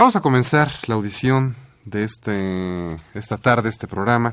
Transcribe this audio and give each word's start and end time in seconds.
Vamos 0.00 0.16
a 0.16 0.22
comenzar 0.22 0.72
la 0.86 0.94
audición 0.94 1.56
de 1.84 2.04
este, 2.04 2.96
esta 3.12 3.36
tarde, 3.36 3.68
este 3.68 3.86
programa, 3.86 4.32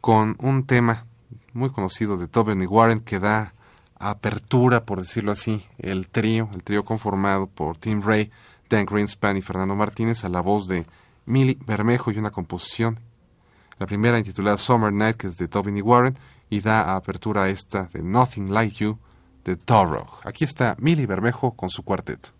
con 0.00 0.36
un 0.40 0.66
tema 0.66 1.06
muy 1.52 1.70
conocido 1.70 2.16
de 2.16 2.26
Tobin 2.26 2.60
y 2.60 2.66
Warren 2.66 2.98
que 2.98 3.20
da 3.20 3.54
apertura, 4.00 4.84
por 4.84 4.98
decirlo 4.98 5.30
así, 5.30 5.64
el 5.78 6.08
trío, 6.08 6.50
el 6.54 6.64
trío 6.64 6.84
conformado 6.84 7.46
por 7.46 7.76
Tim 7.76 8.02
Ray, 8.02 8.32
Dan 8.68 8.84
Greenspan 8.84 9.36
y 9.36 9.42
Fernando 9.42 9.76
Martínez 9.76 10.24
a 10.24 10.28
la 10.28 10.40
voz 10.40 10.66
de 10.66 10.84
Millie 11.24 11.56
Bermejo 11.64 12.10
y 12.10 12.18
una 12.18 12.32
composición. 12.32 12.98
La 13.78 13.86
primera 13.86 14.18
intitulada 14.18 14.58
Summer 14.58 14.92
Night, 14.92 15.18
que 15.18 15.28
es 15.28 15.36
de 15.36 15.46
Tobin 15.46 15.76
y 15.76 15.82
Warren, 15.82 16.18
y 16.48 16.58
da 16.62 16.96
apertura 16.96 17.44
a 17.44 17.48
esta 17.48 17.88
de 17.92 18.02
Nothing 18.02 18.52
Like 18.52 18.78
You 18.78 18.98
de 19.44 19.54
Toro. 19.54 20.08
Aquí 20.24 20.42
está 20.42 20.74
Millie 20.80 21.06
Bermejo 21.06 21.52
con 21.52 21.70
su 21.70 21.84
cuarteto. 21.84 22.39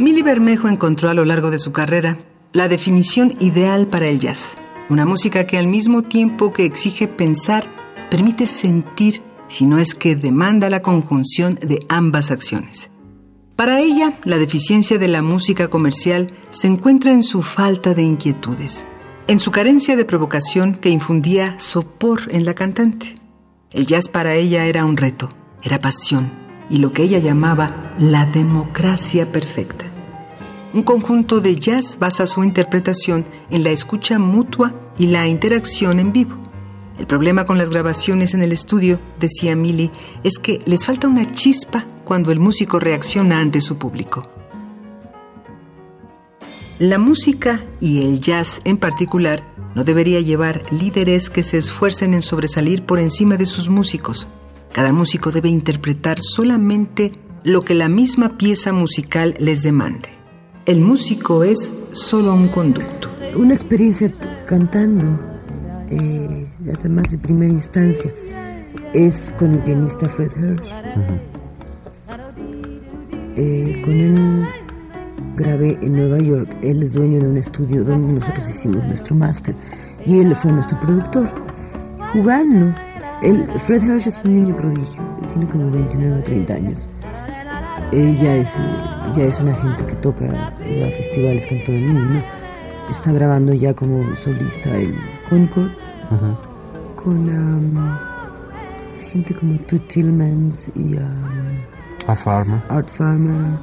Milly 0.00 0.22
Bermejo 0.22 0.66
encontró 0.66 1.10
a 1.10 1.14
lo 1.14 1.26
largo 1.26 1.50
de 1.50 1.58
su 1.58 1.72
carrera 1.72 2.16
la 2.54 2.68
definición 2.68 3.36
ideal 3.38 3.86
para 3.86 4.08
el 4.08 4.18
jazz. 4.18 4.54
Una 4.88 5.04
música 5.04 5.44
que 5.44 5.58
al 5.58 5.66
mismo 5.66 6.00
tiempo 6.00 6.54
que 6.54 6.64
exige 6.64 7.06
pensar, 7.06 7.66
permite 8.10 8.46
sentir, 8.46 9.20
si 9.48 9.66
no 9.66 9.78
es 9.78 9.94
que 9.94 10.16
demanda 10.16 10.70
la 10.70 10.80
conjunción 10.80 11.56
de 11.56 11.80
ambas 11.90 12.30
acciones. 12.30 12.88
Para 13.56 13.80
ella, 13.80 14.16
la 14.24 14.38
deficiencia 14.38 14.96
de 14.96 15.08
la 15.08 15.20
música 15.20 15.68
comercial 15.68 16.28
se 16.48 16.66
encuentra 16.66 17.12
en 17.12 17.22
su 17.22 17.42
falta 17.42 17.92
de 17.92 18.02
inquietudes, 18.02 18.86
en 19.26 19.38
su 19.38 19.50
carencia 19.50 19.96
de 19.96 20.06
provocación 20.06 20.76
que 20.76 20.88
infundía 20.88 21.60
sopor 21.60 22.22
en 22.30 22.46
la 22.46 22.54
cantante. 22.54 23.16
El 23.70 23.86
jazz 23.86 24.08
para 24.08 24.32
ella 24.32 24.64
era 24.64 24.86
un 24.86 24.96
reto, 24.96 25.28
era 25.62 25.78
pasión 25.78 26.32
y 26.70 26.78
lo 26.78 26.94
que 26.94 27.02
ella 27.02 27.18
llamaba 27.18 27.92
la 27.98 28.24
democracia 28.24 29.30
perfecta. 29.30 29.89
Un 30.72 30.84
conjunto 30.84 31.40
de 31.40 31.56
jazz 31.56 31.98
basa 31.98 32.28
su 32.28 32.44
interpretación 32.44 33.24
en 33.50 33.64
la 33.64 33.70
escucha 33.70 34.20
mutua 34.20 34.72
y 34.96 35.08
la 35.08 35.26
interacción 35.26 35.98
en 35.98 36.12
vivo. 36.12 36.36
El 36.96 37.08
problema 37.08 37.44
con 37.44 37.58
las 37.58 37.70
grabaciones 37.70 38.34
en 38.34 38.42
el 38.42 38.52
estudio, 38.52 39.00
decía 39.18 39.56
Millie, 39.56 39.90
es 40.22 40.38
que 40.38 40.60
les 40.66 40.86
falta 40.86 41.08
una 41.08 41.28
chispa 41.32 41.86
cuando 42.04 42.30
el 42.30 42.38
músico 42.38 42.78
reacciona 42.78 43.40
ante 43.40 43.60
su 43.60 43.78
público. 43.78 44.22
La 46.78 46.98
música 46.98 47.64
y 47.80 48.04
el 48.04 48.20
jazz 48.20 48.60
en 48.64 48.76
particular 48.76 49.42
no 49.74 49.82
debería 49.82 50.20
llevar 50.20 50.62
líderes 50.70 51.30
que 51.30 51.42
se 51.42 51.58
esfuercen 51.58 52.14
en 52.14 52.22
sobresalir 52.22 52.84
por 52.84 53.00
encima 53.00 53.36
de 53.36 53.46
sus 53.46 53.68
músicos. 53.68 54.28
Cada 54.72 54.92
músico 54.92 55.32
debe 55.32 55.48
interpretar 55.48 56.18
solamente 56.22 57.10
lo 57.42 57.62
que 57.62 57.74
la 57.74 57.88
misma 57.88 58.38
pieza 58.38 58.72
musical 58.72 59.34
les 59.40 59.62
demande. 59.62 60.19
El 60.70 60.82
músico 60.82 61.42
es 61.42 61.88
solo 61.90 62.32
un 62.32 62.46
conducto. 62.46 63.08
Una 63.34 63.54
experiencia 63.54 64.08
cantando, 64.46 65.04
eh, 65.90 66.46
además 66.78 67.10
de 67.10 67.18
primera 67.18 67.52
instancia, 67.52 68.14
es 68.94 69.34
con 69.36 69.54
el 69.54 69.64
pianista 69.64 70.08
Fred 70.08 70.30
Hirsch. 70.36 70.70
Eh, 73.34 73.82
con 73.84 73.94
él 73.94 74.46
grabé 75.34 75.76
en 75.82 75.96
Nueva 75.96 76.20
York. 76.20 76.56
Él 76.62 76.84
es 76.84 76.92
dueño 76.92 77.18
de 77.18 77.26
un 77.26 77.36
estudio 77.38 77.82
donde 77.82 78.14
nosotros 78.14 78.48
hicimos 78.48 78.84
nuestro 78.84 79.16
máster 79.16 79.56
y 80.06 80.20
él 80.20 80.36
fue 80.36 80.52
nuestro 80.52 80.78
productor. 80.78 81.28
Jugando, 82.12 82.72
él, 83.22 83.44
Fred 83.66 83.82
Hirsch 83.82 84.06
es 84.06 84.22
un 84.24 84.34
niño 84.34 84.54
prodigio, 84.54 85.02
tiene 85.32 85.48
como 85.48 85.68
29 85.68 86.20
o 86.20 86.22
30 86.22 86.54
años. 86.54 86.88
Ella 87.92 88.36
es, 88.36 88.54
ya 89.14 89.24
es 89.24 89.40
una 89.40 89.54
gente 89.54 89.84
que 89.84 89.96
toca 89.96 90.54
en 90.60 90.92
festivales 90.92 91.46
con 91.46 91.64
todo 91.64 91.74
el 91.74 91.86
mundo. 91.86 92.22
Está 92.88 93.12
grabando 93.12 93.52
ya 93.52 93.74
como 93.74 94.14
solista 94.14 94.76
en 94.76 94.96
Concord 95.28 95.70
con 96.96 97.28
um, 97.28 97.98
gente 99.00 99.34
como 99.34 99.58
Toot 99.60 99.88
Tillmans 99.88 100.70
y 100.74 100.96
um, 100.96 102.06
Art 102.06 102.20
Farmer. 102.20 102.62
Art 102.68 102.88
Farmer 102.88 103.58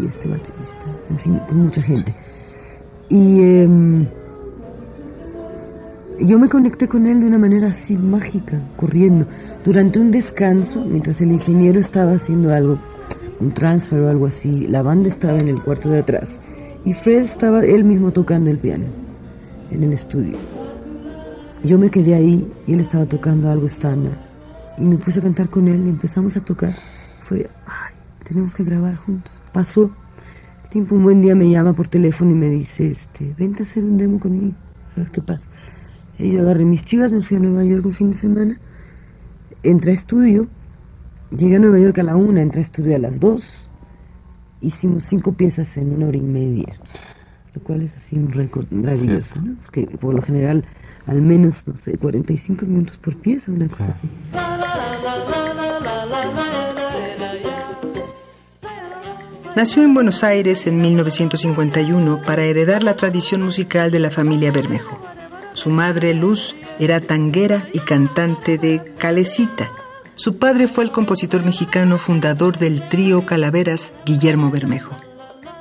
y 0.00 0.06
este 0.06 0.28
baterista, 0.28 0.86
en 1.10 1.18
fin, 1.18 1.40
con 1.48 1.64
mucha 1.64 1.82
gente. 1.82 2.14
Y 3.08 3.40
em, 3.40 4.06
yo 6.20 6.38
me 6.38 6.48
conecté 6.48 6.88
con 6.88 7.06
él 7.06 7.20
de 7.20 7.26
una 7.26 7.38
manera 7.38 7.68
así 7.68 7.96
mágica, 7.96 8.60
corriendo, 8.76 9.26
durante 9.64 9.98
un 10.00 10.10
descanso, 10.10 10.84
mientras 10.84 11.20
el 11.20 11.30
ingeniero 11.32 11.78
estaba 11.78 12.12
haciendo 12.12 12.52
algo 12.52 12.78
un 13.40 13.52
transfer 13.52 14.00
o 14.00 14.08
algo 14.08 14.26
así. 14.26 14.66
La 14.68 14.82
banda 14.82 15.08
estaba 15.08 15.38
en 15.38 15.48
el 15.48 15.62
cuarto 15.62 15.88
de 15.88 16.00
atrás 16.00 16.40
y 16.84 16.92
Fred 16.92 17.22
estaba 17.22 17.64
él 17.64 17.84
mismo 17.84 18.12
tocando 18.12 18.50
el 18.50 18.58
piano 18.58 18.86
en 19.70 19.82
el 19.82 19.92
estudio. 19.92 20.38
Yo 21.64 21.78
me 21.78 21.90
quedé 21.90 22.14
ahí 22.14 22.50
y 22.66 22.74
él 22.74 22.80
estaba 22.80 23.06
tocando 23.06 23.50
algo 23.50 23.66
estándar 23.66 24.16
y 24.78 24.84
me 24.84 24.96
puse 24.96 25.18
a 25.18 25.22
cantar 25.22 25.48
con 25.50 25.68
él 25.68 25.86
y 25.86 25.88
empezamos 25.88 26.36
a 26.36 26.40
tocar. 26.40 26.74
Fue, 27.24 27.48
ay, 27.66 27.94
tenemos 28.24 28.54
que 28.54 28.64
grabar 28.64 28.96
juntos. 28.96 29.42
Pasó. 29.52 29.90
tiempo 30.70 30.94
un 30.94 31.02
buen 31.02 31.22
día 31.22 31.34
me 31.34 31.50
llama 31.50 31.72
por 31.72 31.88
teléfono 31.88 32.32
y 32.32 32.34
me 32.34 32.48
dice, 32.48 32.88
este, 32.90 33.34
vente 33.38 33.62
a 33.62 33.66
hacer 33.66 33.84
un 33.84 33.96
demo 33.96 34.20
conmigo, 34.20 34.54
a 34.94 35.00
ver 35.00 35.10
qué 35.10 35.22
pasa. 35.22 35.48
Y 36.18 36.32
yo 36.32 36.42
agarré 36.42 36.64
mis 36.64 36.84
chivas, 36.84 37.12
me 37.12 37.22
fui 37.22 37.36
a 37.36 37.40
Nueva 37.40 37.64
York 37.64 37.84
un 37.86 37.92
fin 37.92 38.10
de 38.10 38.18
semana, 38.18 38.60
entré 39.62 39.92
a 39.92 39.94
estudio 39.94 40.48
Llegué 41.30 41.56
a 41.56 41.58
Nueva 41.58 41.80
York 41.80 41.98
a 41.98 42.02
la 42.04 42.16
una, 42.16 42.40
entré 42.40 42.60
a 42.60 42.62
estudiar 42.62 42.96
a 42.96 43.02
las 43.02 43.18
dos. 43.18 43.42
Hicimos 44.60 45.04
cinco 45.04 45.32
piezas 45.32 45.76
en 45.76 45.92
una 45.92 46.06
hora 46.06 46.16
y 46.16 46.22
media, 46.22 46.78
lo 47.52 47.62
cual 47.62 47.82
es 47.82 47.96
así 47.96 48.16
un 48.16 48.30
récord 48.30 48.66
maravilloso, 48.70 49.40
¿no? 49.42 49.56
Porque 49.64 49.86
por 49.86 50.14
lo 50.14 50.22
general, 50.22 50.64
al 51.06 51.20
menos, 51.22 51.66
no 51.66 51.76
sé, 51.76 51.98
45 51.98 52.64
minutos 52.64 52.96
por 52.98 53.16
pieza, 53.16 53.50
una 53.50 53.68
cosa 53.68 53.90
así. 53.90 54.08
Nació 59.56 59.82
en 59.82 59.94
Buenos 59.94 60.22
Aires 60.22 60.66
en 60.66 60.80
1951 60.80 62.22
para 62.24 62.44
heredar 62.44 62.82
la 62.84 62.94
tradición 62.94 63.42
musical 63.42 63.90
de 63.90 63.98
la 63.98 64.10
familia 64.10 64.52
Bermejo. 64.52 65.00
Su 65.54 65.70
madre, 65.70 66.14
Luz, 66.14 66.54
era 66.78 67.00
tanguera 67.00 67.66
y 67.72 67.80
cantante 67.80 68.58
de 68.58 68.94
calecita 68.98 69.70
su 70.16 70.38
padre 70.38 70.66
fue 70.66 70.82
el 70.82 70.92
compositor 70.92 71.44
mexicano 71.44 71.98
fundador 71.98 72.58
del 72.58 72.88
trío 72.88 73.26
Calaveras, 73.26 73.92
Guillermo 74.06 74.50
Bermejo. 74.50 74.96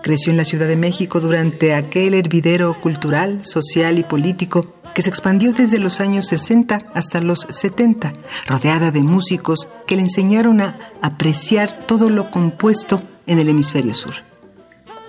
Creció 0.02 0.32
en 0.32 0.38
la 0.38 0.46
Ciudad 0.46 0.68
de 0.68 0.78
México 0.78 1.20
durante 1.20 1.74
aquel 1.74 2.14
hervidero 2.14 2.80
cultural, 2.80 3.44
social 3.44 4.00
y 4.00 4.04
político 4.04 4.74
que 4.94 5.02
se 5.02 5.10
expandió 5.10 5.52
desde 5.52 5.78
los 5.78 6.00
años 6.00 6.28
60 6.28 6.84
hasta 6.94 7.20
los 7.20 7.46
70, 7.50 8.14
rodeada 8.48 8.92
de 8.92 9.04
músicos 9.04 9.68
que 9.86 9.98
le 9.98 10.04
enseñaron 10.04 10.62
a 10.62 10.80
apreciar 11.02 11.86
todo 11.86 12.10
lo 12.10 12.32
compuesto 12.32 13.02
en 13.28 13.40
el 13.40 13.50
hemisferio 13.50 13.94
sur. 13.94 14.14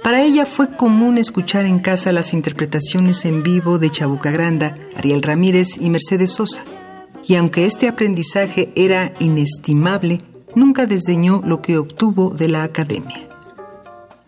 Para 0.03 0.23
ella 0.23 0.45
fue 0.45 0.77
común 0.77 1.19
escuchar 1.19 1.67
en 1.67 1.79
casa 1.79 2.11
las 2.11 2.35
interpretaciones 2.35 3.25
en 3.25 3.45
vivo 3.45 3.79
de 3.79 3.91
Chabuca 3.91 4.33
Granda, 4.33 4.75
Ariel 4.97 5.23
Ramírez 5.23 5.79
y 5.79 5.89
Mercedes 5.91 6.33
Sosa 6.33 6.65
y 7.29 7.35
aunque 7.35 7.67
este 7.67 7.89
aprendizaje 7.89 8.73
era 8.77 9.13
inestimable, 9.19 10.19
nunca 10.55 10.87
desdeñó 10.87 11.43
lo 11.45 11.61
que 11.61 11.79
obtuvo 11.79 12.31
de 12.31 12.49
la 12.49 12.63
academia. 12.63 13.29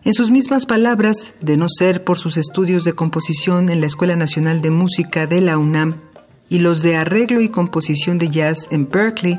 En 0.03 0.13
sus 0.13 0.31
mismas 0.31 0.65
palabras, 0.65 1.33
de 1.41 1.57
no 1.57 1.67
ser 1.69 2.03
por 2.03 2.17
sus 2.17 2.37
estudios 2.37 2.83
de 2.83 2.93
composición 2.93 3.69
en 3.69 3.81
la 3.81 3.87
Escuela 3.87 4.15
Nacional 4.15 4.61
de 4.61 4.71
Música 4.71 5.27
de 5.27 5.41
la 5.41 5.57
UNAM 5.57 6.01
y 6.49 6.59
los 6.59 6.81
de 6.81 6.95
arreglo 6.95 7.41
y 7.41 7.49
composición 7.49 8.17
de 8.17 8.29
jazz 8.29 8.67
en 8.71 8.89
Berkeley, 8.89 9.37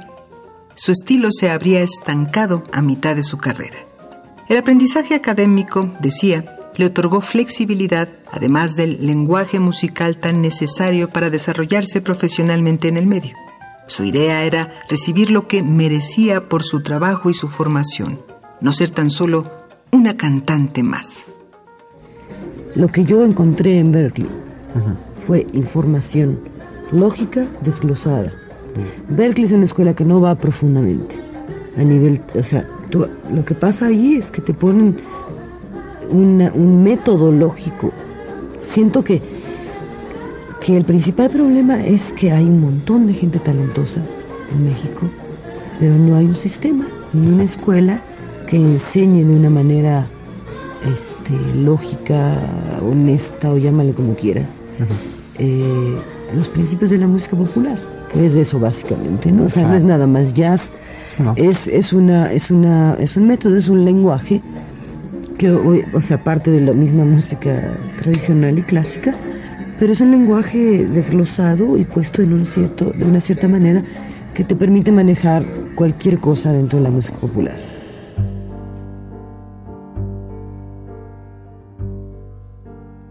su 0.75 0.93
estilo 0.93 1.31
se 1.33 1.51
habría 1.51 1.83
estancado 1.83 2.63
a 2.73 2.83
mitad 2.83 3.17
de 3.17 3.23
su 3.23 3.39
carrera. 3.39 3.77
El 4.49 4.57
aprendizaje 4.57 5.15
académico, 5.15 5.93
decía, 6.01 6.57
le 6.77 6.87
otorgó 6.87 7.21
flexibilidad, 7.21 8.09
además 8.31 8.77
del 8.77 9.07
lenguaje 9.07 9.61
musical 9.61 10.19
tan 10.19 10.41
necesario 10.41 11.09
para 11.11 11.31
desarrollarse 11.31 12.01
profesionalmente 12.01 12.89
en 12.89 12.97
el 12.97 13.07
medio. 13.07 13.37
Su 13.91 14.05
idea 14.05 14.45
era 14.45 14.73
recibir 14.89 15.33
lo 15.33 15.49
que 15.49 15.65
merecía 15.65 16.49
por 16.49 16.63
su 16.63 16.81
trabajo 16.81 17.29
y 17.29 17.35
su 17.35 17.49
formación, 17.49 18.21
no 18.61 18.73
ser 18.73 18.93
tan 18.93 19.11
solo 19.11 19.51
una 19.91 20.17
cantante 20.17 20.85
más. 20.85 21.27
Lo 22.77 22.87
que 22.87 23.05
yo 23.05 23.25
encontré 23.25 23.81
en 23.81 23.91
Berkeley 23.91 24.31
fue 25.27 25.45
información 25.55 26.39
lógica 26.93 27.49
desglosada. 27.63 28.33
Berkeley 29.09 29.47
es 29.47 29.53
una 29.53 29.65
escuela 29.65 29.93
que 29.93 30.05
no 30.05 30.21
va 30.21 30.37
profundamente. 30.37 31.17
A 31.77 31.83
nivel, 31.83 32.21
o 32.39 32.45
sea, 32.45 32.69
lo 32.93 33.45
que 33.45 33.57
pasa 33.57 33.87
ahí 33.87 34.15
es 34.15 34.31
que 34.31 34.41
te 34.41 34.55
ponen 34.55 34.99
un 36.13 36.85
método 36.85 37.33
lógico. 37.33 37.91
Siento 38.63 39.03
que, 39.03 39.21
que 40.61 40.77
el 40.77 40.85
principal 40.85 41.31
problema 41.31 41.85
es 41.85 42.13
que 42.13 42.31
hay 42.31 42.45
un 42.45 42.61
montón 42.61 43.07
de 43.07 43.15
gente 43.15 43.39
talentosa 43.39 44.01
en 44.53 44.65
México, 44.65 45.09
pero 45.79 45.95
no 45.95 46.17
hay 46.17 46.27
un 46.27 46.37
sistema, 46.37 46.85
ni 47.13 47.33
una 47.33 47.45
escuela 47.45 48.01
que 48.47 48.57
enseñe 48.57 49.25
de 49.25 49.37
una 49.37 49.51
manera 49.51 50.07
este, 50.93 51.33
lógica, 51.57 52.37
honesta 52.83 53.53
o 53.53 53.59
llámale 53.59 53.93
como 53.93 54.15
quieras, 54.15 54.61
eh, 55.39 55.97
los 56.35 56.49
principios 56.49 56.91
de 56.91 56.99
la 56.99 57.07
música 57.07 57.37
popular, 57.37 57.79
que 58.13 58.27
es 58.27 58.35
eso 58.35 58.59
básicamente, 58.59 59.33
¿no? 59.33 59.45
O 59.45 59.49
sea, 59.49 59.67
no 59.67 59.75
es 59.75 59.85
nada 59.85 60.07
más 60.07 60.35
jazz, 60.35 60.73
es, 61.37 61.69
es, 61.69 61.93
una, 61.93 62.33
es, 62.33 62.51
una, 62.51 62.95
es 62.95 63.17
un 63.17 63.27
método, 63.27 63.57
es 63.57 63.69
un 63.69 63.85
lenguaje 63.85 64.43
que, 65.39 65.51
o 65.51 66.01
sea, 66.01 66.23
parte 66.23 66.51
de 66.51 66.61
la 66.61 66.73
misma 66.73 67.05
música 67.05 67.75
tradicional 67.99 68.59
y 68.59 68.63
clásica, 68.63 69.17
pero 69.81 69.95
es 69.95 70.03
un 70.03 70.11
lenguaje 70.11 70.87
desglosado 70.87 71.79
y 71.79 71.85
puesto 71.85 72.21
un 72.21 72.45
cierto, 72.45 72.93
de 72.95 73.03
una 73.03 73.19
cierta 73.19 73.49
manera 73.49 73.81
que 74.35 74.45
te 74.45 74.55
permite 74.55 74.93
manejar 74.93 75.43
cualquier 75.75 76.19
cosa 76.19 76.53
dentro 76.53 76.77
de 76.79 76.85
la 76.85 76.91
música 76.91 77.17
popular. 77.17 77.57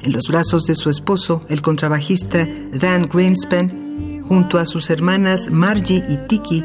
En 0.01 0.11
los 0.11 0.27
brazos 0.27 0.65
de 0.65 0.75
su 0.75 0.91
esposo, 0.91 1.41
el 1.49 1.63
contrabajista 1.63 2.47
Dan 2.71 3.09
Greenspan, 3.11 4.21
junto 4.21 4.59
a 4.59 4.67
sus 4.67 4.91
hermanas 4.91 5.49
Margie 5.49 6.03
y 6.07 6.17
Tiki, 6.27 6.63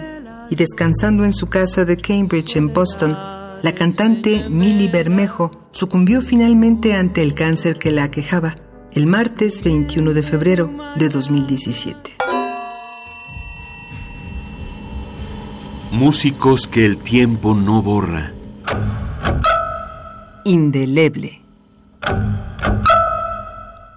y 0.50 0.54
descansando 0.54 1.24
en 1.24 1.32
su 1.32 1.46
casa 1.46 1.86
de 1.86 1.96
Cambridge 1.96 2.56
en 2.56 2.74
Boston, 2.74 3.16
la 3.62 3.74
cantante 3.74 4.50
Millie 4.50 4.90
Bermejo 4.90 5.50
sucumbió 5.72 6.20
finalmente 6.20 6.94
ante 6.94 7.22
el 7.22 7.32
cáncer 7.32 7.78
que 7.78 7.90
la 7.90 8.04
aquejaba 8.04 8.54
el 8.94 9.08
martes 9.08 9.64
21 9.64 10.14
de 10.14 10.22
febrero 10.22 10.72
de 10.94 11.08
2017. 11.08 12.12
Músicos 15.90 16.68
que 16.68 16.86
el 16.86 16.98
tiempo 16.98 17.54
no 17.54 17.82
borra. 17.82 18.32
Indeleble. 20.44 21.40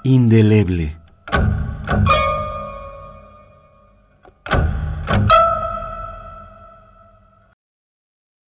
Indeleble. 0.03 0.95